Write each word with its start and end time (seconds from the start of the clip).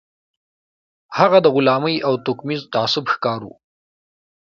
هغه 1.17 1.37
د 1.41 1.47
غلامۍ 1.55 1.95
او 2.07 2.13
توکميز 2.25 2.61
تعصب 2.73 3.05
ښکار 3.13 3.41
و. 3.45 3.49